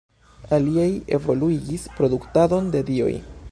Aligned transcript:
Aliaj 0.57 0.85
evoluigis 1.17 1.85
produktadon 1.99 2.75
de 2.77 2.85
dioj. 2.91 3.15